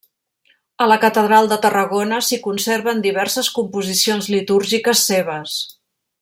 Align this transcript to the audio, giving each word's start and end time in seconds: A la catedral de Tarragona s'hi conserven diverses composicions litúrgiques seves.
A 0.85 0.85
la 0.91 0.95
catedral 1.03 1.49
de 1.51 1.57
Tarragona 1.65 2.21
s'hi 2.29 2.39
conserven 2.47 3.03
diverses 3.05 3.51
composicions 3.59 4.31
litúrgiques 4.37 5.05
seves. 5.13 5.59